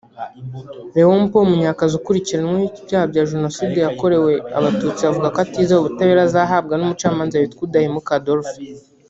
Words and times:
Léopord 0.95 1.45
Munyakazi 1.51 1.93
ukurikiranweho 1.99 2.67
ibyaha 2.81 3.05
bya 3.11 3.23
Jenoside 3.31 3.77
yakorewe 3.85 4.31
Abatutsi 4.57 5.01
avuga 5.09 5.27
ko 5.33 5.39
atizeye 5.45 5.79
ubutabera 5.79 6.21
azahabwa 6.27 6.73
n’umucamanza 6.75 7.41
witwa 7.41 7.63
Udahemuka 7.67 8.11
Adolphe 8.19 8.57